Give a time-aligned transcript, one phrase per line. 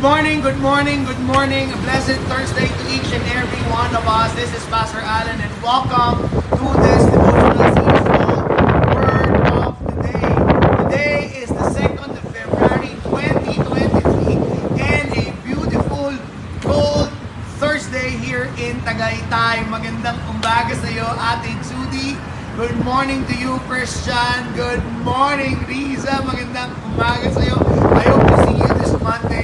[0.00, 1.70] Good morning, good morning, good morning.
[1.70, 4.32] A blessed Thursday to each and every one of us.
[4.32, 8.08] This is Pastor Allen and welcome to this devotional series
[8.96, 10.32] Word of the Day.
[10.88, 14.40] Today is the 2nd of February 2023
[14.80, 16.16] and a beautiful
[16.62, 17.12] cold
[17.60, 19.68] Thursday here in Tagaytay.
[19.68, 22.16] Magandang umaga sa iyo, Ate Judy.
[22.56, 24.48] Good morning to you, Christian.
[24.56, 26.24] Good morning, Riza.
[26.24, 27.60] Magandang umaga sa iyo.
[28.00, 28.39] I hope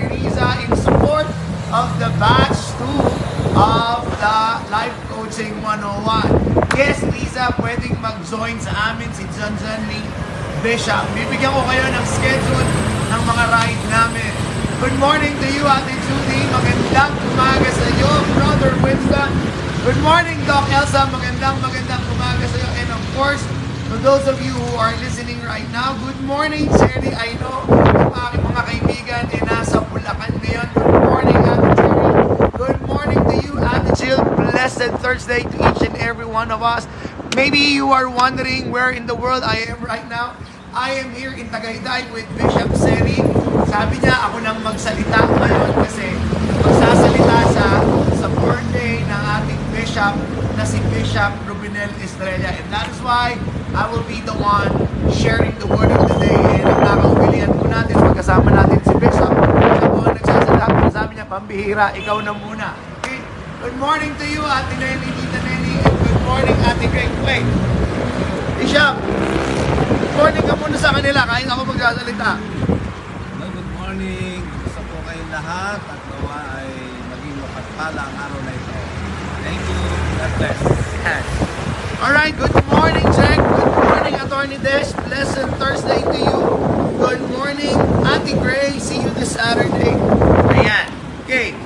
[0.04, 1.26] Riza, in support
[1.72, 4.38] of the batch 2 of the
[4.68, 6.76] Life Coaching 101.
[6.76, 10.04] Yes, Riza, pwedeng mag-join sa amin si John John Lee
[10.60, 11.04] Bishop.
[11.16, 12.68] Bibigyan ko kayo ng schedule
[13.08, 14.32] ng mga ride namin.
[14.76, 16.40] Good morning to you, Ate Judy.
[16.52, 19.32] Magandang umaga sa iyo, Brother Winston.
[19.88, 21.08] Good morning, Doc Elsa.
[21.08, 22.68] Magandang magandang umaga sa iyo.
[22.84, 23.40] And of course,
[23.88, 27.14] to those of you who are listening right now, good morning, Cherry.
[27.16, 27.64] I know
[28.36, 29.85] yung mga kaibigan ay nasa
[30.46, 30.68] Ngayon.
[30.78, 32.50] Good morning, Ate Cherry.
[32.54, 33.54] Good morning to you,
[33.98, 34.22] Jill.
[34.38, 36.86] Blessed Thursday to each and every one of us.
[37.34, 40.38] Maybe you are wondering where in the world I am right now.
[40.70, 43.18] I am here in Tagaytay with Bishop Seri.
[43.66, 46.14] Sabi niya, ako nang magsalita ngayon kasi
[46.62, 47.66] magsasalita sa
[48.14, 50.14] sa birthday ng ating bishop
[50.54, 52.54] na si Bishop Rubinel Estrella.
[52.54, 53.34] And that is why
[53.74, 54.70] I will be the one
[55.10, 56.38] sharing the word of the day.
[56.62, 59.32] And ang nakaubilihan po natin, magkasama natin si Bishop.
[59.34, 60.66] Siya po ang nagsasalita.
[60.70, 62.72] Pero sabi niya, pambihira, ikaw na muna.
[63.04, 63.20] Okay?
[63.60, 67.12] Good morning to you, Ate Nelly, Tita Nelly, and good morning, Ate Greg.
[67.28, 67.44] Wait,
[68.56, 68.96] Bishop,
[70.00, 72.40] good morning ka muna sa kanila kahit ako magsasalita.
[72.40, 74.40] Hello, good morning.
[74.64, 76.72] Gusto po kayong lahat at nawa ay
[77.04, 78.72] maging mapagpala ang araw na ito.
[79.44, 79.80] Thank you.
[80.16, 80.60] God bless.
[82.00, 83.44] Alright, good morning, Jack.
[83.44, 84.96] Good morning, Attorney Desh.
[85.04, 86.40] Blessed Thursday to you.
[86.96, 87.76] Good morning,
[88.08, 88.80] Auntie Gray.
[88.80, 90.00] See you this Saturday.
[90.56, 90.95] Ayan.
[91.26, 91.58] Okay.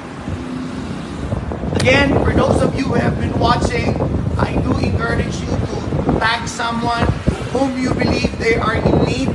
[1.76, 3.92] Again, for those of you who have been watching,
[4.40, 7.04] I do encourage you to tag someone
[7.52, 9.28] whom you believe they are in need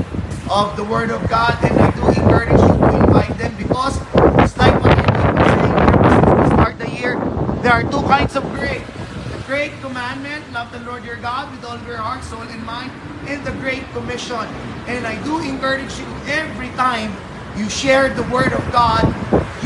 [0.49, 1.53] of the Word of God.
[1.61, 4.01] And I do encourage you to invite them because
[4.41, 7.19] it's like what been saying we start the year.
[7.61, 8.81] There are two kinds of great.
[9.29, 12.89] The great commandment, love the Lord your God with all your heart, soul, and mind,
[13.27, 14.41] and the great commission.
[14.87, 17.13] And I do encourage you every time
[17.57, 19.05] you share the word of God,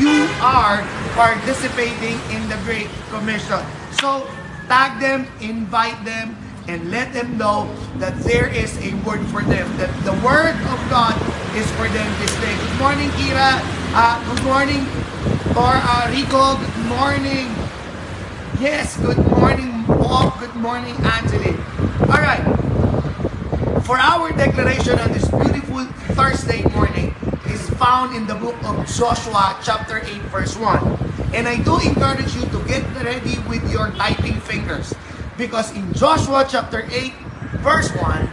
[0.00, 0.80] you are
[1.12, 3.60] participating in the great commission.
[4.00, 4.24] So
[4.66, 6.36] tag them, invite them,
[6.68, 7.68] and let them know
[7.98, 11.12] that there is a word for them, that the word of God
[11.52, 12.56] is for them this day.
[12.56, 13.60] Good morning, Kira.
[13.92, 14.88] Uh, good morning,
[15.52, 16.56] or uh, Rico.
[16.56, 17.52] Good morning.
[18.56, 20.38] Yes, good morning, Bob.
[20.40, 21.60] Good morning, Angelique.
[22.08, 22.40] All right.
[23.84, 25.84] For our declaration on this beautiful
[26.16, 27.14] Thursday morning
[27.50, 31.34] is found in the book of Joshua, chapter 8, verse 1.
[31.34, 34.94] And I do encourage you to get ready with your typing fingers.
[35.36, 37.12] Because in Joshua chapter 8,
[37.60, 38.30] verse 1,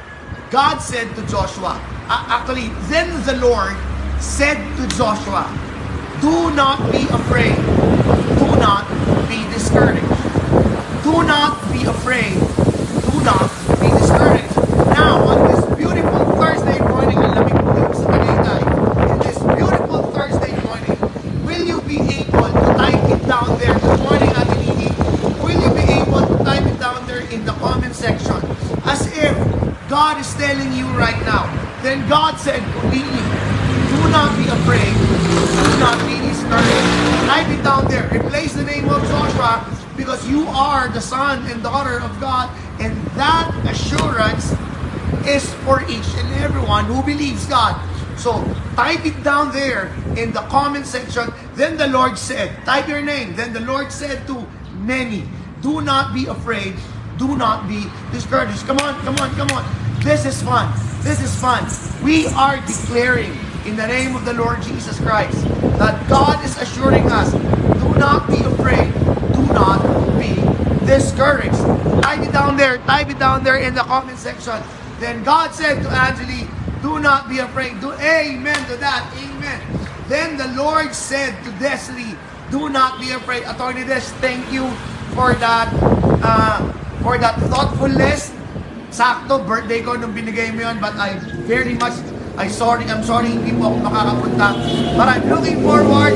[0.52, 3.76] God said to Joshua, actually, then the Lord
[4.20, 5.46] said to Joshua,
[6.22, 7.56] Do not be afraid.
[8.40, 8.88] Do not
[9.30, 10.02] be discouraged.
[11.04, 12.34] Do not be afraid.
[13.06, 14.56] Do not be discouraged.
[14.98, 18.62] Now, on this beautiful Thursday morning, ang lamig po dito sa Tagaytay,
[19.14, 20.98] in this beautiful Thursday morning,
[21.46, 23.78] will you be able to type it down there?
[23.78, 24.90] Good morning, Ate Nini.
[25.44, 28.42] Will you be able to type it down there in the comment section?
[28.90, 29.38] As if
[29.86, 31.46] God is telling you right now.
[31.86, 32.60] Then God said,
[32.90, 33.22] Nini,
[33.94, 34.94] do not be afraid.
[35.62, 36.90] Do not be discouraged.
[37.28, 38.10] Type it down there.
[38.12, 39.66] Replace the name of Joshua
[39.96, 42.50] because you are the son and daughter of God.
[42.80, 44.54] And that assurance
[45.26, 47.76] is for each and everyone who believes God.
[48.16, 48.40] So
[48.80, 51.28] type it down there in the comment section.
[51.56, 53.36] Then the Lord said, type your name.
[53.36, 54.48] Then the Lord said to
[54.80, 55.28] many,
[55.62, 56.74] do not be afraid.
[57.18, 57.84] Do not be
[58.14, 58.66] discouraged.
[58.66, 59.66] Come on, come on, come on.
[60.00, 60.72] This is fun.
[61.02, 61.68] This is fun.
[62.02, 63.36] We are declaring
[63.66, 65.44] in the name of the Lord Jesus Christ
[65.84, 68.94] that God is assuring us, do not be afraid.
[69.36, 69.84] Do not
[70.18, 70.40] be
[70.88, 71.60] discouraged.
[72.02, 72.78] Type it down there.
[72.88, 74.64] Type it down there in the comment section.
[75.00, 76.50] Then God said to Angeli,
[76.82, 77.80] do not be afraid.
[77.82, 79.06] Do amen to that.
[79.18, 79.60] Amen.
[80.08, 82.18] Then the Lord said to Desley,
[82.50, 83.44] do not be afraid.
[83.44, 84.70] Attorney Des, thank you
[85.14, 85.68] for that
[86.24, 86.64] uh,
[87.04, 88.32] for that thoughtfulness.
[88.88, 91.94] Sakto, birthday ko nung binigay mo yun, but I very much,
[92.40, 94.48] I sorry, I'm sorry hindi po ako makakapunta.
[94.96, 96.16] But I'm looking forward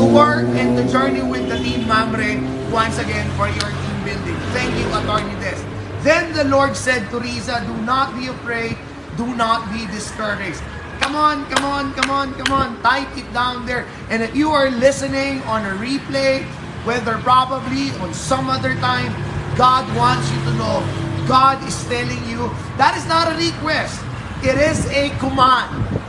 [0.00, 2.40] to work and to journey with the team Mamre
[2.72, 4.38] once again for your team building.
[4.56, 5.39] Thank you, Attorney.
[6.02, 8.76] Then the Lord said to Riza, do not be afraid,
[9.16, 10.62] do not be discouraged.
[11.00, 12.80] Come on, come on, come on, come on.
[12.82, 13.86] Type it down there.
[14.08, 16.44] And if you are listening on a replay,
[16.84, 19.12] whether probably on some other time,
[19.56, 20.80] God wants you to know.
[21.28, 24.00] God is telling you that is not a request.
[24.42, 25.68] It is a command.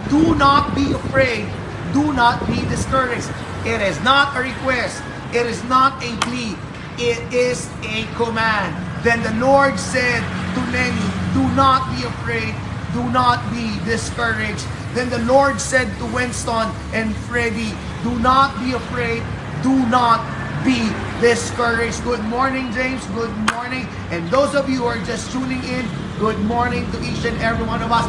[0.10, 1.48] Do not be afraid.
[1.92, 3.30] Do not be discouraged.
[3.66, 5.04] It is not a request.
[5.34, 6.56] It is not a plea.
[6.98, 8.91] It is a command.
[9.04, 10.22] Then the Lord said
[10.54, 11.02] to many,
[11.34, 12.54] Do not be afraid.
[12.94, 14.66] Do not be discouraged.
[14.94, 19.24] Then the Lord said to Winston and Freddie, Do not be afraid.
[19.64, 20.22] Do not
[20.64, 20.90] be
[21.20, 22.04] discouraged.
[22.04, 23.04] Good morning, James.
[23.08, 23.88] Good morning.
[24.12, 25.86] And those of you who are just tuning in,
[26.20, 28.06] good morning to each and every one of us.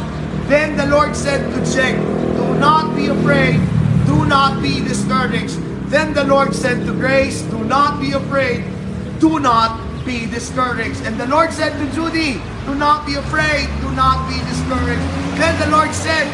[0.47, 3.57] Then the Lord said to Jake, Do not be afraid.
[4.05, 5.57] Do not be discouraged.
[5.89, 8.65] Then the Lord said to Grace, Do not be afraid.
[9.19, 11.01] Do not be discouraged.
[11.05, 13.67] And the Lord said to Judy, Do not be afraid.
[13.81, 15.03] Do not be discouraged.
[15.39, 16.27] Then the Lord said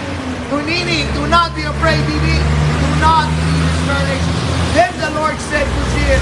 [0.49, 2.37] to Nini, Do not be afraid, Nini.
[2.37, 4.29] Do not be discouraged.
[4.73, 6.21] Then the Lord said to Jim,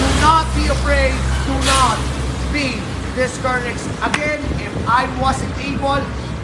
[0.00, 1.14] Do not be afraid.
[1.48, 1.96] Do not
[2.52, 2.80] be
[3.16, 3.84] discouraged.
[4.04, 6.00] Again, if I wasn't able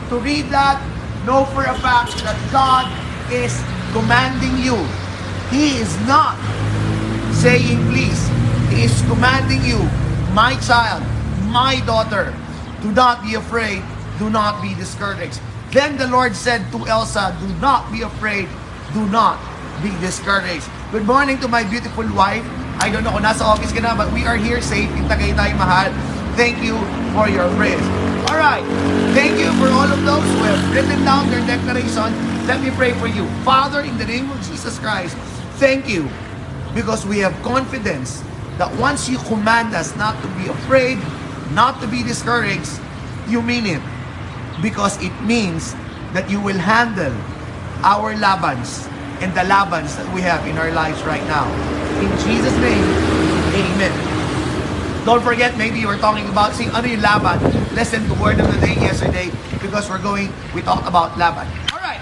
[0.08, 0.80] to read that,
[1.26, 2.88] know for a fact that God
[3.32, 3.52] is
[3.92, 4.76] commanding you.
[5.52, 6.36] He is not
[7.32, 8.28] saying please.
[8.72, 9.78] He is commanding you,
[10.32, 11.04] my child,
[11.52, 12.32] my daughter,
[12.80, 13.84] do not be afraid,
[14.18, 15.40] do not be discouraged.
[15.70, 18.48] Then the Lord said to Elsa, do not be afraid,
[18.96, 19.36] do not
[19.84, 20.68] be discouraged.
[20.90, 22.44] Good morning to my beautiful wife.
[22.80, 25.52] I don't know kung nasa office ka na, but we are here safe in Tagaytay,
[25.60, 25.92] mahal.
[26.32, 26.80] Thank you
[27.12, 27.84] for your prayers.
[28.32, 28.64] All right.
[29.12, 32.08] Thank you for all of those who have written down their declaration.
[32.48, 33.28] Let me pray for you.
[33.44, 35.12] Father, in the name of Jesus Christ,
[35.60, 36.08] thank you
[36.72, 38.24] because we have confidence
[38.62, 40.94] that once you command us not to be afraid,
[41.50, 42.78] not to be discouraged,
[43.26, 43.82] you mean it.
[44.62, 45.74] Because it means
[46.14, 47.10] that you will handle
[47.82, 48.86] our labans
[49.18, 51.50] and the labans that we have in our lives right now.
[51.98, 52.86] In Jesus' name,
[53.52, 53.90] Amen.
[55.02, 57.42] Don't forget, maybe you were talking about, see, yung laban?
[57.74, 61.50] Listen to Word of the Day yesterday because we're going, we talked about laban.
[61.74, 61.98] Alright.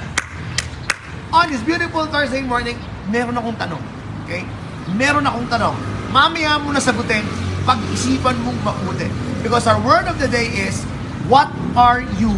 [1.32, 2.76] On this beautiful Thursday morning,
[3.08, 3.80] meron akong tanong.
[4.28, 4.44] Okay?
[4.92, 5.99] Meron akong tanong.
[6.10, 7.22] Mamaya mo na sagutin,
[7.62, 9.06] pag-isipan mong mabuti.
[9.46, 10.82] Because our word of the day is,
[11.30, 11.46] what
[11.78, 12.34] are you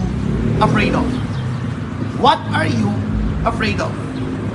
[0.61, 1.09] afraid of?
[2.21, 2.93] What are you
[3.49, 3.89] afraid of?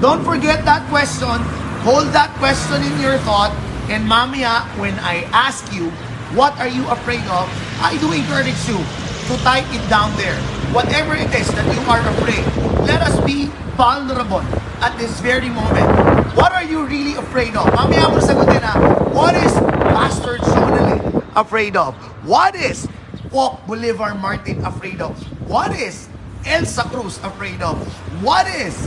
[0.06, 1.42] Don't forget that question.
[1.81, 3.50] Hold that question in your thought.
[3.90, 5.90] And mamaya, when I ask you,
[6.38, 7.50] what are you afraid of?
[7.81, 10.38] I do encourage you to type it down there.
[10.70, 12.46] Whatever it is that you are afraid,
[12.86, 14.46] let us be vulnerable
[14.86, 16.06] at this very moment.
[16.38, 17.66] What are you really afraid of?
[17.74, 18.78] Mamaya mo sagutin na,
[19.10, 19.50] what is
[19.89, 21.98] Pastor Jonalyn afraid of?
[22.29, 22.86] What is
[23.34, 25.17] Walk Boulevard Martin afraid of?
[25.50, 26.06] What is
[26.46, 27.82] Elsa Cruz afraid of?
[28.22, 28.77] What is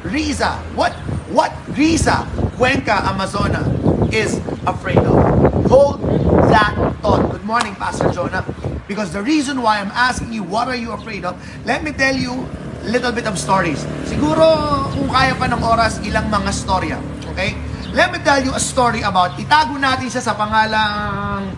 [0.00, 0.56] Riza?
[0.72, 0.96] What
[1.28, 2.24] what Riza
[2.56, 3.60] Cuenca Amazona
[4.08, 5.20] is afraid of?
[5.68, 6.00] Hold
[6.48, 6.72] that
[7.04, 7.28] thought.
[7.36, 8.48] Good morning, Pastor Jonah.
[8.88, 11.36] Because the reason why I'm asking you, what are you afraid of?
[11.68, 12.48] Let me tell you
[12.88, 13.80] little bit of stories.
[14.04, 14.44] Siguro,
[14.92, 16.98] kung kaya pa ng oras, ilang mga storya.
[17.32, 17.56] Okay?
[17.94, 21.54] Let me tell you a story about, itago natin siya sa pangalang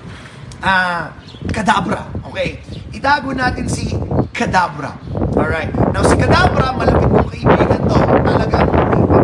[0.60, 1.12] ah,
[1.48, 2.12] Kadabra.
[2.32, 2.60] Okay?
[2.92, 3.92] Itago natin si
[4.36, 4.96] Kadabra.
[5.36, 5.72] Alright.
[5.92, 7.98] Now, si Kadabra, malapit kong kaibigan to.
[8.24, 8.68] Talagang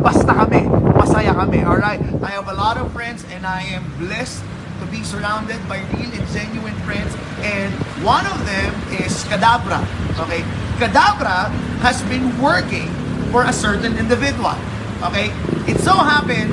[0.01, 0.65] basta kami.
[0.97, 1.65] Masaya kami.
[1.65, 2.01] Alright?
[2.25, 4.45] I have a lot of friends and I am blessed
[4.81, 7.13] to be surrounded by real and genuine friends.
[7.45, 9.85] And one of them is Kadabra.
[10.17, 10.43] Okay?
[10.79, 11.51] Kadabra
[11.81, 12.89] has been working
[13.33, 14.55] for a certain individual.
[15.03, 15.33] Okay?
[15.67, 16.53] It so happened,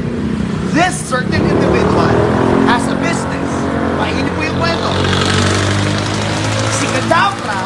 [0.72, 2.10] this certain individual
[2.66, 3.50] has a business.
[4.00, 4.92] Pahinip po yung kwento.
[6.80, 7.62] Si Kadabra,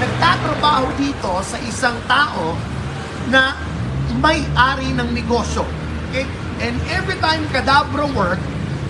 [0.00, 2.56] nagtatrabaho dito sa isang tao
[3.28, 3.52] na
[4.18, 5.62] may-ari ng negosyo.
[6.10, 6.24] Okay?
[6.64, 8.40] And every time Kadabra work,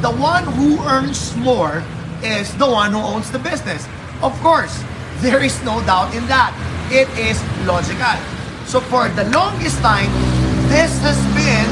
[0.00, 1.82] the one who earns more
[2.22, 3.84] is the one who owns the business.
[4.22, 4.72] Of course,
[5.20, 6.54] there is no doubt in that.
[6.90, 7.36] It is
[7.68, 8.16] logical.
[8.64, 10.08] So for the longest time,
[10.72, 11.68] this has been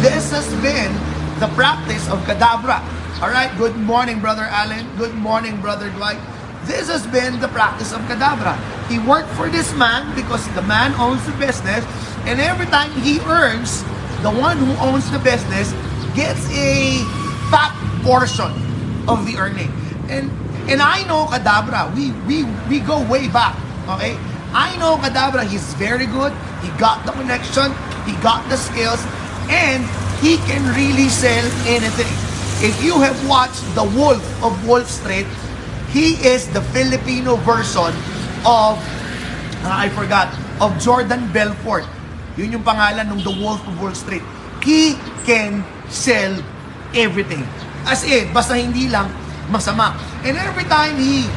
[0.00, 0.92] this has been
[1.40, 2.80] the practice of Kadabra.
[3.20, 4.88] All right, good morning, Brother Allen.
[4.96, 6.16] Good morning, Brother Dwight.
[6.64, 8.56] This has been the practice of Kadabra.
[8.88, 11.84] He worked for this man because the man owns the business,
[12.24, 13.84] and every time he earns,
[14.24, 15.72] the one who owns the business
[16.16, 17.04] gets a
[17.52, 18.56] fat portion
[19.04, 19.68] of the earning.
[20.08, 20.32] And
[20.72, 21.92] and I know Kadabra.
[21.92, 23.52] We we we go way back.
[23.88, 24.16] Okay,
[24.56, 25.44] I know Kadabra.
[25.44, 26.32] He's very good.
[26.64, 27.76] He got the connection.
[28.08, 29.04] He got the skills,
[29.52, 29.84] and
[30.24, 32.08] he can really sell anything.
[32.64, 35.28] If you have watched The Wolf of Wall Street,
[35.92, 37.92] he is the Filipino version
[38.48, 38.80] of
[39.60, 41.84] uh, I forgot of Jordan Belfort.
[42.40, 44.24] Yun yung pangalan ng The Wolf of Wall Street.
[44.64, 44.96] He
[45.28, 45.60] can
[45.92, 46.32] sell
[46.96, 47.44] everything.
[47.84, 49.12] As in, basta hindi lang
[49.52, 49.92] masama.
[50.24, 51.28] And every time he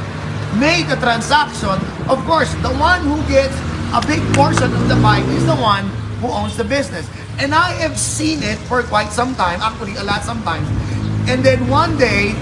[0.58, 1.78] made a transaction,
[2.10, 3.54] of course, the one who gets
[3.94, 5.86] a big portion of the pie is the one
[6.22, 7.10] who owns the business.
[7.40, 10.68] And I have seen it for quite some time, actually a lot sometimes.
[11.30, 12.34] And then one day,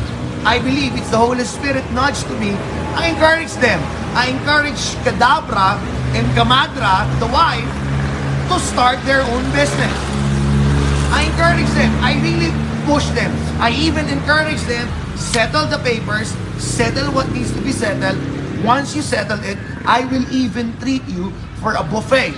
[0.48, 2.56] I believe it's the Holy Spirit nudged to me.
[2.96, 3.80] I encourage them.
[4.16, 5.78] I encourage Kadabra
[6.16, 7.68] and Kamadra, the wife,
[8.50, 9.94] to start their own business.
[11.12, 11.92] I encourage them.
[12.02, 12.52] I really
[12.88, 13.32] push them.
[13.60, 14.88] I even encourage them,
[15.18, 18.18] settle the papers, settle what needs to be settled.
[18.66, 22.34] Once you settle it, I will even treat you for a buffet.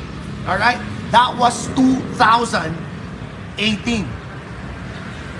[0.48, 0.80] Alright?
[1.12, 4.06] That was 2018.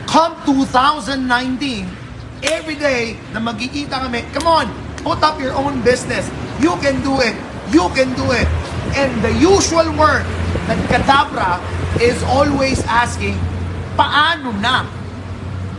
[0.10, 1.86] Come 2019,
[2.42, 4.66] every day na magkikita kami, come on,
[5.06, 6.26] put up your own business.
[6.58, 7.38] You can do it.
[7.70, 8.50] You can do it.
[8.98, 10.26] And the usual word
[10.66, 11.62] that Kadabra
[12.02, 13.38] is always asking,
[13.94, 14.90] paano na?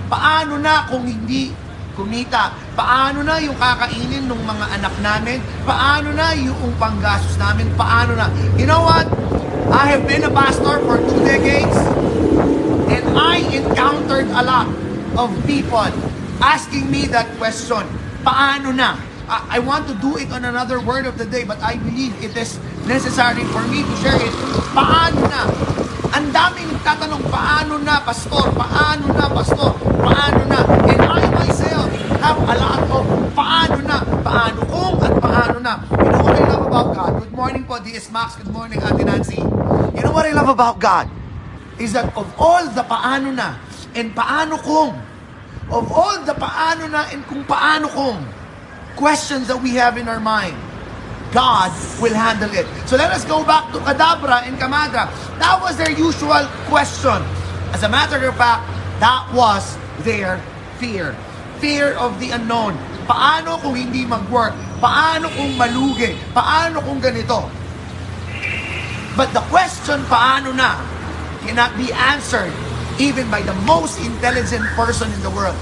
[0.07, 1.51] Paano na kung hindi
[1.99, 2.55] kumita?
[2.81, 5.37] Paano na yung kakainin ng mga anak namin?
[5.69, 7.69] Paano na yung panggastos namin?
[7.77, 8.33] Paano na?
[8.57, 9.05] You know what?
[9.69, 11.77] I have been a pastor for two decades
[12.89, 14.65] and I encountered a lot
[15.13, 15.93] of people
[16.41, 17.85] asking me that question.
[18.25, 18.97] Paano na?
[19.29, 22.33] I want to do it on another word of the day, but I believe it
[22.33, 22.57] is
[22.89, 24.33] necessary for me to share it.
[24.73, 25.53] Paano na?
[26.17, 28.49] Ang daming tatanong, paano na, pastor?
[28.57, 29.77] Paano na, pastor?
[30.01, 30.65] Paano na?
[30.89, 31.10] And
[32.31, 35.83] I myself have a lot of paano na, paano kung, at paano na.
[35.91, 37.13] You know what I love about God?
[37.19, 38.37] Good morning po, DS Max.
[38.37, 39.43] Good morning, Ate Nancy.
[39.43, 41.11] You know what I love about God?
[41.83, 43.59] Is that of all the paano na,
[43.99, 44.95] and paano kung,
[45.75, 48.23] of all the paano na, and kung paano kung,
[48.95, 50.55] questions that we have in our mind,
[51.35, 52.67] God will handle it.
[52.87, 55.11] So let us go back to Kadabra and Kamadra.
[55.43, 57.27] That was their usual question.
[57.75, 58.71] As a matter of fact,
[59.03, 59.75] that was
[60.07, 60.39] their
[60.79, 61.19] fear.
[61.61, 62.73] Fear of the unknown.
[63.05, 64.57] Paano kung hindi mag-work?
[64.81, 66.17] Paano kung malugi?
[66.33, 67.53] Paano kung ganito?
[69.13, 70.81] But the question, paano na,
[71.45, 72.49] cannot be answered
[72.97, 75.57] even by the most intelligent person in the world.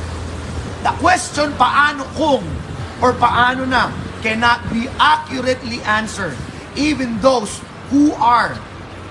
[0.86, 2.46] The question, paano kung,
[3.02, 3.90] or paano na,
[4.22, 6.38] cannot be accurately answered.
[6.78, 7.58] Even those
[7.90, 8.54] who are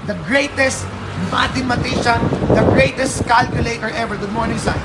[0.07, 0.87] the greatest
[1.31, 2.19] mathematician,
[2.55, 4.15] the greatest calculator ever.
[4.15, 4.79] Good morning, son.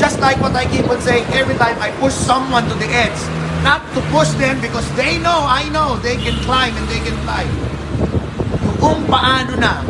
[0.00, 3.20] Just like what I keep on saying every time I push someone to the edge.
[3.60, 7.12] Not to push them because they know, I know, they can climb and they can
[7.20, 7.44] fly.
[8.80, 9.84] Kung paano na,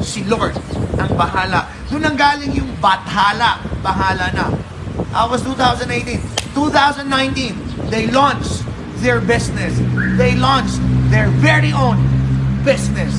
[0.00, 0.56] si Lord
[0.96, 1.68] ang bahala.
[1.92, 4.48] Doon ang galing yung bathala, bahala na.
[5.12, 6.56] That was 2018.
[6.56, 8.64] 2019, they launched
[9.04, 9.76] their business.
[10.16, 10.80] They launched
[11.12, 12.00] their very own
[12.64, 13.12] business.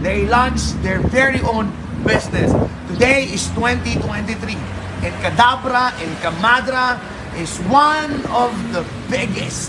[0.00, 1.68] They launched their very own
[2.08, 2.56] business.
[2.88, 4.83] Today is 2023.
[5.04, 6.96] And Kadabra and Kamadra
[7.36, 8.80] is one of the
[9.10, 9.68] biggest,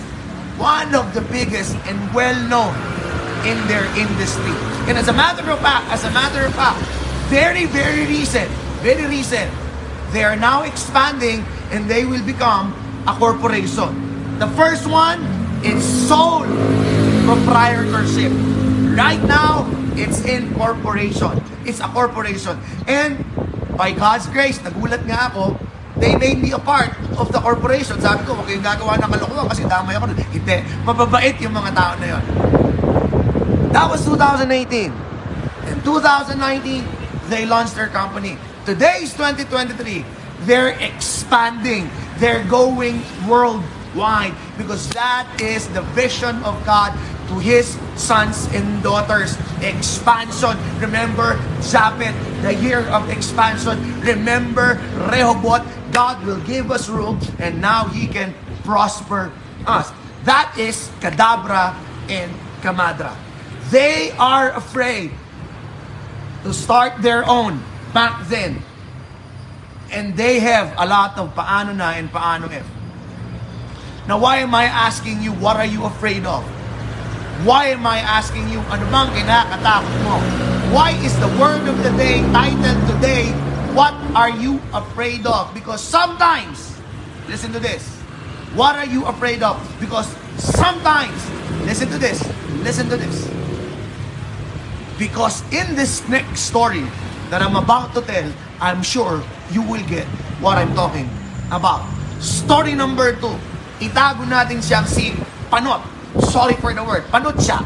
[0.56, 2.72] one of the biggest and well-known
[3.44, 4.56] in their industry.
[4.88, 6.80] And as a matter of fact, as a matter of fact,
[7.28, 8.50] very, very recent,
[8.80, 9.52] very recent,
[10.12, 12.72] they are now expanding and they will become
[13.06, 14.40] a corporation.
[14.40, 15.20] The first one
[15.66, 16.48] is sole
[17.28, 18.32] proprietorship.
[18.96, 19.68] Right now,
[20.00, 21.44] it's in corporation.
[21.66, 22.58] It's a corporation.
[22.88, 23.20] And
[23.76, 25.60] by God's grace, nagulat nga ako,
[26.00, 28.00] they made me a part of the corporation.
[28.00, 30.12] Sabi ko, huwag kayong gagawa ng kalokohan kasi damay ako.
[30.16, 30.58] Hindi.
[30.84, 32.24] Mababait yung mga tao na yon.
[33.72, 34.92] That was 2018.
[35.66, 36.84] In 2019,
[37.28, 38.40] they launched their company.
[38.64, 40.04] Today is 2023.
[40.48, 41.92] They're expanding.
[42.20, 46.96] They're going worldwide because that is the vision of God
[47.28, 49.38] to His sons and daughters.
[49.62, 50.58] Expansion.
[50.80, 53.80] Remember Japhet, the year of expansion.
[54.02, 55.66] Remember Rehoboth.
[55.92, 59.32] God will give us room and now He can prosper
[59.66, 59.92] us.
[60.26, 61.78] That is Kadabra
[62.10, 63.16] and Kamadra.
[63.70, 65.12] They are afraid
[66.44, 67.62] to start their own
[67.94, 68.62] back then.
[69.92, 72.66] And they have a lot of paano na and paano if.
[74.08, 76.46] Now, why am I asking you, what are you afraid of?
[77.44, 80.24] Why am I asking you, bang kinakatakot mo?
[80.72, 83.36] Why is the word of the day titled today,
[83.76, 85.52] What are you afraid of?
[85.52, 86.80] Because sometimes,
[87.28, 87.84] listen to this,
[88.56, 89.60] what are you afraid of?
[89.84, 90.08] Because
[90.40, 91.20] sometimes,
[91.68, 92.24] listen to this,
[92.64, 93.28] listen to this.
[94.96, 96.88] Because in this next story
[97.28, 98.32] that I'm about to tell,
[98.64, 99.20] I'm sure
[99.52, 100.08] you will get
[100.40, 101.12] what I'm talking
[101.52, 101.84] about.
[102.24, 103.36] Story number two.
[103.84, 105.12] Itago natin siyang si
[105.52, 105.84] Panot.
[106.22, 107.04] Sorry for the word.
[107.12, 107.64] Panot siya.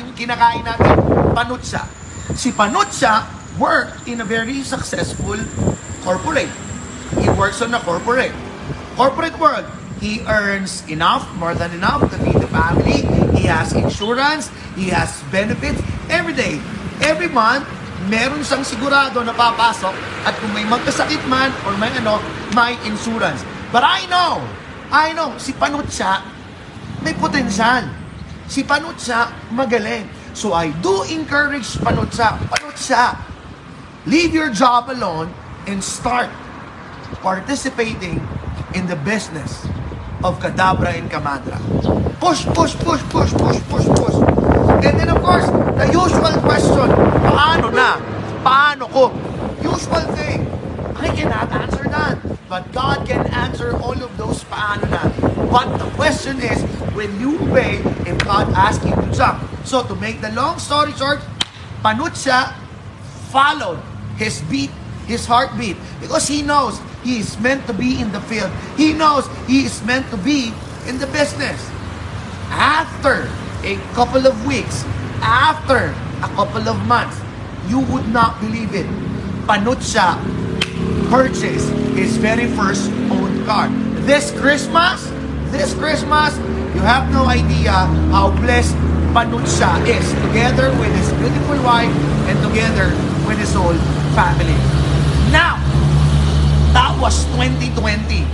[0.00, 0.96] Yung kinakain natin.
[1.36, 1.84] Panot siya.
[2.32, 5.36] Si Panucha worked in a very successful
[6.04, 6.52] corporate.
[7.20, 8.32] He works on a corporate.
[8.96, 9.64] Corporate world.
[9.96, 13.04] He earns enough, more than enough to feed the family.
[13.32, 14.52] He has insurance.
[14.76, 15.80] He has benefits
[16.12, 16.60] every day.
[17.00, 17.64] Every month,
[18.08, 19.96] meron siyang sigurado na papasok
[20.28, 22.20] at kung may magkasakit man or may ano,
[22.52, 23.40] may insurance.
[23.72, 24.44] But I know,
[24.92, 26.35] I know, si Panucha,
[27.06, 27.86] may potensyal.
[28.50, 30.10] Si Panucha, magaling.
[30.34, 33.14] So I do encourage Panucha, Panucha,
[34.10, 35.30] leave your job alone
[35.70, 36.26] and start
[37.22, 38.18] participating
[38.74, 39.62] in the business
[40.26, 41.62] of Kadabra and Kamadra.
[42.18, 44.16] Push, push, push, push, push, push, push.
[44.82, 45.46] And then of course,
[45.78, 46.90] the usual question,
[47.22, 48.02] paano na?
[48.42, 49.14] Paano ko?
[49.62, 50.55] Usual thing.
[51.00, 52.18] I cannot answer that.
[52.48, 55.02] But God can answer all of those paano na.
[55.50, 56.62] But the question is,
[56.94, 59.42] when you obey if God asks you to jump.
[59.66, 61.20] So to make the long story short,
[61.82, 62.54] Panutsa
[63.28, 63.82] followed
[64.16, 64.70] his beat,
[65.06, 68.50] his heartbeat, because he knows he is meant to be in the field.
[68.76, 70.54] He knows he is meant to be
[70.86, 71.58] in the business.
[72.48, 73.28] After
[73.66, 74.86] a couple of weeks,
[75.20, 77.20] after a couple of months,
[77.68, 78.86] you would not believe it.
[79.46, 80.16] Panutsa
[81.08, 83.68] purchased his very first owned car.
[84.06, 85.06] This Christmas,
[85.50, 86.36] this Christmas,
[86.74, 87.72] you have no idea
[88.12, 88.74] how blessed
[89.14, 91.94] Panutsa is together with his beautiful wife
[92.28, 92.90] and together
[93.26, 93.78] with his whole
[94.14, 94.58] family.
[95.32, 95.56] Now,
[96.72, 98.26] that was 2020.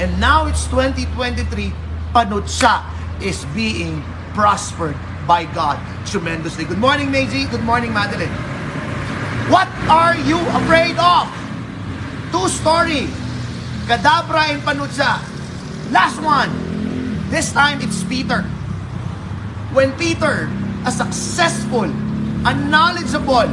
[0.00, 1.72] And now it's 2023.
[2.14, 2.84] Panutsa
[3.22, 4.02] is being
[4.32, 6.64] prospered by God tremendously.
[6.64, 7.46] Good morning, Meiji.
[7.46, 8.32] Good morning, Madeline.
[9.50, 11.45] What are you afraid of?
[12.32, 13.06] Two story.
[13.86, 15.22] Kadabra and Panutsa.
[15.90, 16.50] Last one.
[17.30, 18.42] This time it's Peter.
[19.74, 20.48] When Peter,
[20.86, 21.90] a successful,
[22.46, 23.50] a knowledgeable,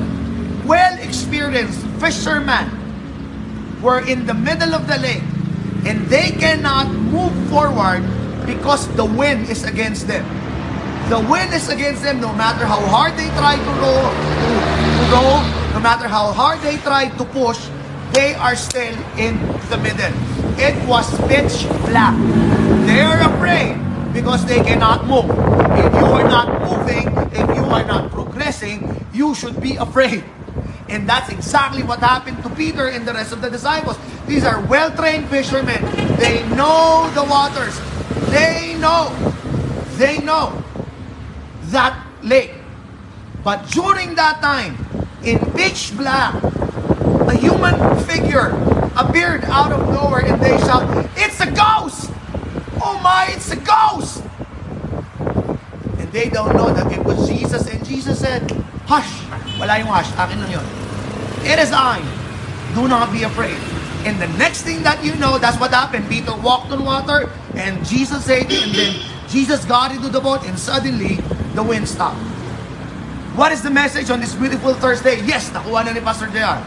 [0.66, 2.70] well-experienced fisherman,
[3.82, 5.26] were in the middle of the lake
[5.86, 8.02] and they cannot move forward
[8.46, 10.24] because the wind is against them.
[11.10, 14.54] The wind is against them no matter how hard they try to row, to,
[14.96, 15.44] to row,
[15.76, 17.60] no matter how hard they try to push,
[18.14, 19.38] they are still in
[19.70, 20.14] the middle.
[20.60, 22.16] It was pitch black.
[22.86, 23.78] They are afraid
[24.14, 25.26] because they cannot move.
[25.26, 30.24] If you are not moving, if you are not progressing, you should be afraid.
[30.90, 33.98] And that's exactly what happened to Peter and the rest of the disciples.
[34.28, 35.82] These are well-trained fishermen.
[36.18, 37.74] They know the waters.
[38.30, 39.10] They know.
[39.98, 40.64] They know
[41.74, 42.54] that lake.
[43.44, 44.78] But during that time,
[45.24, 46.53] in pitch black,
[47.28, 48.52] a human figure
[48.96, 50.84] appeared out of nowhere and they shout,
[51.18, 52.12] It's a ghost!
[52.82, 54.24] Oh my, it's a ghost!
[56.00, 57.68] And they don't know that it was Jesus.
[57.68, 58.50] And Jesus said,
[58.86, 59.24] Hush!
[59.60, 60.12] Wala yung hush.
[60.18, 60.66] Akin lang yun.
[61.46, 62.02] It is I.
[62.76, 63.58] Do not be afraid.
[64.04, 66.10] And the next thing that you know, that's what happened.
[66.10, 70.60] Peter walked on water and Jesus said, and then Jesus got into the boat and
[70.60, 71.24] suddenly
[71.56, 72.20] the wind stopped.
[73.38, 75.24] What is the message on this beautiful Thursday?
[75.26, 76.60] Yes, nakuha na ni Pastor JR.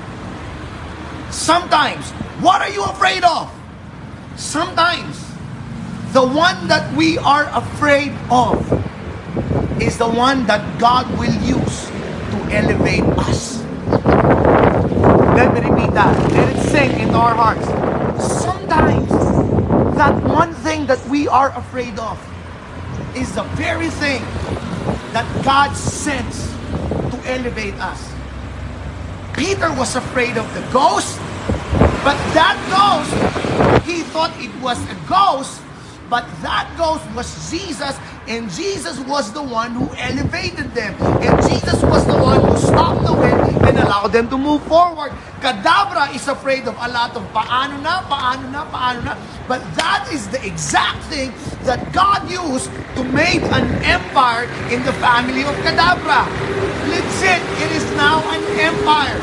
[1.30, 2.10] Sometimes,
[2.40, 3.52] what are you afraid of?
[4.36, 5.24] Sometimes,
[6.12, 8.60] the one that we are afraid of
[9.80, 13.62] is the one that God will use to elevate us.
[15.36, 16.32] Let me repeat that.
[16.32, 17.66] Let it sink into our hearts.
[18.40, 19.10] Sometimes,
[19.96, 22.16] that one thing that we are afraid of
[23.14, 24.22] is the very thing
[25.12, 26.48] that God sends
[27.10, 28.15] to elevate us.
[29.36, 31.18] Peter was afraid of the ghost,
[32.02, 33.12] but that ghost,
[33.86, 35.60] he thought it was a ghost,
[36.08, 40.94] but that ghost was Jesus, and Jesus was the one who elevated them.
[41.20, 45.12] And Jesus was the one who stopped the wind and allowed them to move forward.
[45.40, 49.14] Kadabra is afraid of a lot of paano na, paano na, paano na.
[49.46, 51.32] But that is the exact thing
[51.64, 56.24] that God used to make an empire in the family of Kadabra.
[56.88, 59.18] Legit, it is now an empire.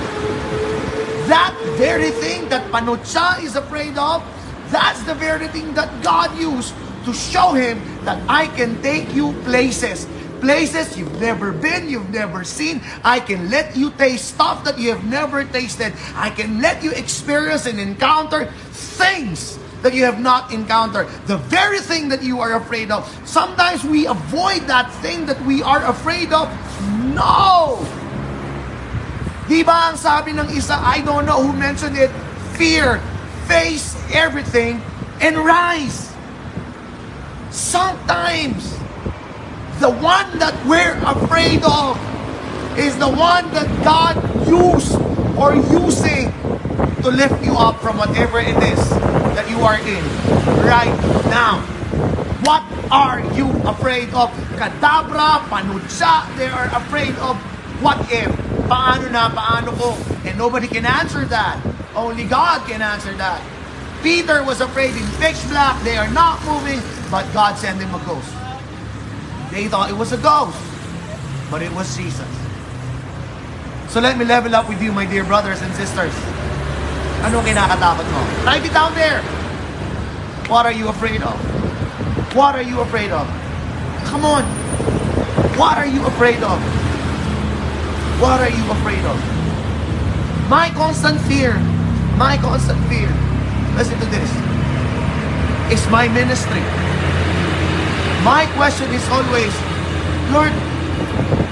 [1.26, 4.21] That very thing that Panucha is afraid of,
[4.69, 6.73] that's the very thing that God used
[7.06, 10.06] to show him that I can take you places.
[10.44, 12.84] Places you've never been, you've never seen.
[13.00, 15.96] I can let you taste stuff that you have never tasted.
[16.20, 21.08] I can let you experience and encounter things that you have not encountered.
[21.32, 23.08] The very thing that you are afraid of.
[23.24, 26.52] Sometimes we avoid that thing that we are afraid of.
[27.16, 27.80] No!
[29.48, 32.12] Di ba ang sabi ng isa, I don't know who mentioned it,
[32.60, 33.00] fear,
[33.48, 34.84] face everything,
[35.24, 36.12] and rise.
[37.48, 38.76] Sometimes,
[39.80, 41.98] the one that we're afraid of
[42.78, 44.16] is the one that God
[44.48, 44.96] used
[45.38, 46.32] or using
[47.02, 48.90] to lift you up from whatever it is
[49.36, 50.04] that you are in
[50.66, 50.94] right
[51.30, 51.62] now.
[52.46, 54.30] What are you afraid of?
[54.56, 57.38] Kadabra, panutsa, they are afraid of
[57.82, 58.32] what if?
[58.72, 59.98] Paano na, paano ko?
[60.24, 61.60] And nobody can answer that.
[61.96, 63.42] Only God can answer that.
[64.02, 65.82] Peter was afraid in pitch black.
[65.84, 66.80] They are not moving,
[67.12, 68.43] but God sent him a ghost.
[69.54, 70.58] They thought it was a ghost,
[71.52, 72.26] but it was Jesus.
[73.88, 76.10] So let me level up with you, my dear brothers and sisters.
[77.22, 78.22] Ano kinakatakot mo?
[78.50, 79.22] Write it down there.
[80.50, 81.38] What are you afraid of?
[82.34, 83.30] What are you afraid of?
[84.10, 84.42] Come on.
[85.54, 86.58] What are you afraid of?
[88.18, 89.22] What are you afraid of?
[90.50, 91.62] My constant fear,
[92.18, 93.06] my constant fear,
[93.78, 94.32] listen to this,
[95.70, 96.93] is my ministry.
[98.24, 99.52] My question is always,
[100.32, 100.56] Lord,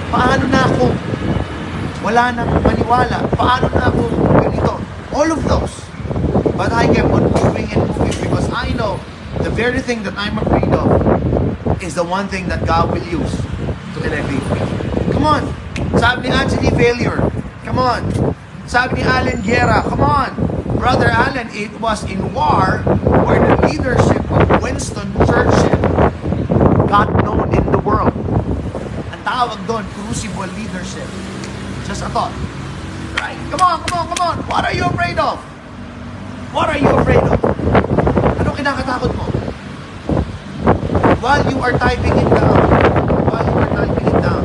[0.07, 0.87] paano na ako?
[1.99, 3.27] Wala nang maniwala.
[3.35, 4.07] Paano na ako
[4.39, 4.79] ganito?
[5.11, 5.83] All of those.
[6.55, 9.03] But I kept on moving and moving because I know
[9.43, 10.95] the very thing that I'm afraid of
[11.83, 14.63] is the one thing that God will use to elevate me.
[15.11, 15.51] Come on.
[15.99, 17.19] Sabi ni Anthony Failure.
[17.67, 18.01] Come on.
[18.63, 19.83] Sabi ni Allen Guerra.
[19.83, 20.31] Come on.
[20.79, 22.79] Brother Allen, it was in war
[23.27, 25.90] where the leadership of Winston Churchill
[26.91, 28.11] got known in the world.
[29.15, 31.07] Ang tawag doon, crucible leadership.
[31.87, 32.35] Just a thought.
[33.15, 33.39] Right?
[33.47, 34.35] Come on, come on, come on.
[34.51, 35.39] What are you afraid of?
[36.51, 37.39] What are you afraid of?
[38.43, 39.23] Ano kinakatakot mo?
[41.23, 42.59] While you are typing it down,
[43.23, 44.43] while you are typing it down,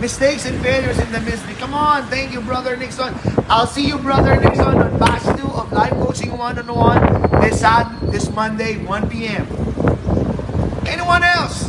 [0.00, 1.52] mistakes and failures in the ministry.
[1.60, 3.12] Come on, thank you, Brother Nixon.
[3.44, 8.32] I'll see you, Brother Nixon, on batch 2 of Life Coaching 101 this, Sat- this
[8.32, 9.44] Monday, 1 p.m.
[10.88, 11.68] Anyone else?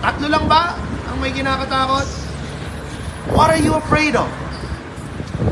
[0.00, 0.76] Tatlo lang ba
[1.08, 2.04] ang may kinakatakot?
[3.32, 4.28] What are you afraid of?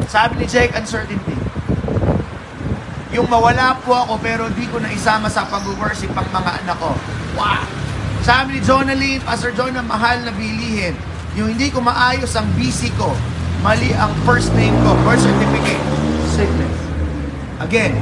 [0.08, 1.36] Sabi ni Jake, uncertainty.
[3.12, 6.92] Yung mawala po ako pero di ko na isama sa pag-worship ang mga anak ko.
[7.36, 7.64] Wow!
[8.20, 10.92] Sabi ni Jonalyn, Pastor Jonah, mahal na bilihin.
[11.32, 13.16] Yung hindi ko maayos ang BC ko,
[13.64, 15.80] mali ang first name ko, birth certificate,
[16.36, 16.76] sickness.
[17.64, 17.96] Again,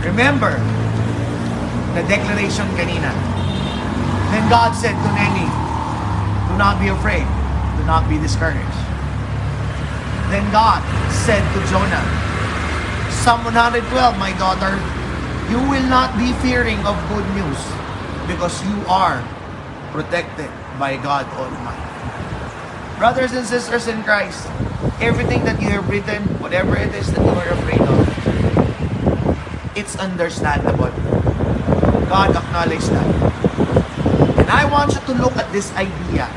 [0.00, 0.56] remember
[1.92, 3.12] the declaration kanina.
[4.34, 5.46] Then God said to Nenny,
[6.50, 7.22] do not be afraid,
[7.78, 8.82] do not be discouraged.
[10.26, 10.82] Then God
[11.22, 12.02] said to Jonah,
[13.22, 13.86] Psalm 112,
[14.18, 14.74] my daughter,
[15.46, 17.62] you will not be fearing of good news
[18.26, 19.22] because you are
[19.92, 22.98] protected by God Almighty.
[22.98, 24.50] Brothers and sisters in Christ,
[24.98, 28.02] everything that you have written, whatever it is that you are afraid of,
[29.76, 30.90] it's understandable.
[32.10, 33.53] God acknowledged that.
[34.54, 36.30] I want you to look at this idea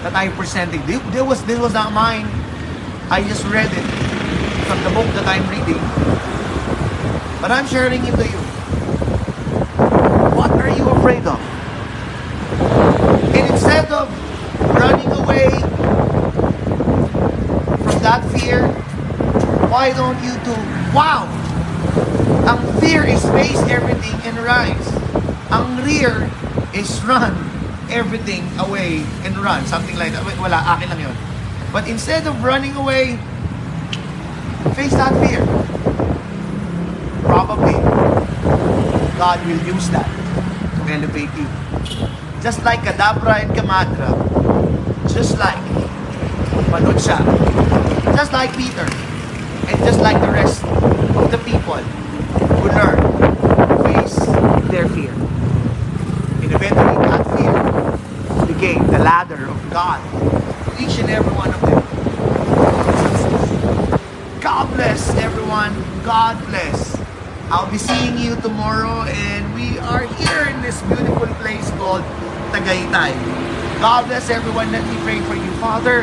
[0.00, 0.80] that I presented.
[0.88, 2.24] This was, this was not mine.
[3.10, 3.86] I just read it
[4.64, 5.76] from the book that I'm reading.
[7.42, 8.40] But I'm sharing it to you.
[10.32, 11.38] What are you afraid of?
[13.36, 14.08] And instead of
[14.72, 15.50] running away
[17.84, 18.66] from that fear,
[19.68, 20.56] why don't you do,
[20.96, 21.28] wow!
[22.48, 24.88] Ang fear is face everything and rise.
[25.52, 26.30] Ang rear
[26.76, 27.32] is run
[27.88, 29.64] everything away and run.
[29.66, 30.22] Something like that.
[30.36, 31.16] Wala, akin lang yun.
[31.72, 33.16] But instead of running away,
[34.76, 35.40] face that fear.
[37.24, 37.74] Probably,
[39.16, 41.48] God will use that to elevate you.
[42.44, 44.12] Just like Kadabra and Kamadra,
[45.10, 45.58] just like
[46.70, 47.18] Manucha,
[48.14, 48.86] just like Peter,
[49.66, 51.80] and just like the rest of the people
[52.60, 53.00] who learn
[53.66, 54.16] to face
[54.70, 55.12] their fear.
[56.46, 61.60] And eventually that fear became the ladder of God to each and every one of
[61.60, 61.82] them.
[64.40, 65.74] God bless everyone.
[66.04, 66.96] God bless.
[67.50, 72.02] I'll be seeing you tomorrow and we are here in this beautiful place called
[72.54, 73.10] Tagaytay.
[73.80, 74.70] God bless everyone.
[74.70, 75.50] Let me pray for you.
[75.58, 76.02] Father,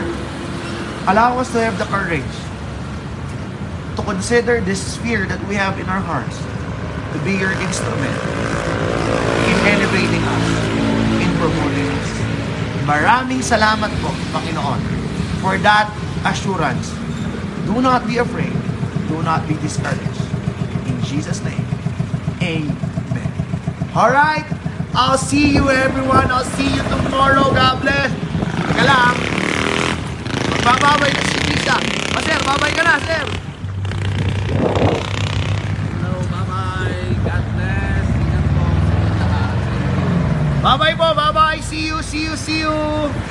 [1.08, 2.36] allow us to have the courage
[3.96, 6.36] to consider this fear that we have in our hearts
[7.16, 8.20] to be your instrument
[9.24, 9.33] in
[9.64, 10.48] elevating us,
[11.18, 12.10] in promoting us.
[12.84, 14.80] Maraming salamat po, Panginoon,
[15.40, 15.88] for that
[16.28, 16.92] assurance.
[17.64, 18.52] Do not be afraid.
[19.08, 20.24] Do not be discouraged.
[20.88, 21.64] In Jesus' name,
[22.44, 23.32] Amen.
[23.96, 24.44] All right.
[24.94, 26.28] I'll see you everyone.
[26.30, 27.56] I'll see you tomorrow.
[27.56, 28.12] God bless.
[28.68, 29.16] Teka lang.
[30.52, 31.78] Magbababay na si Lisa.
[32.14, 33.24] Ah, sir, babay ka na, sir.
[35.88, 37.16] Hello, bye-bye.
[37.24, 38.06] God bless.
[38.12, 39.56] Ingat po sa inyo lahat.
[39.72, 40.53] Thank you.
[40.64, 41.14] Bye-bye po.
[41.14, 41.60] Bye-bye.
[41.60, 43.14] See you, see you, see you.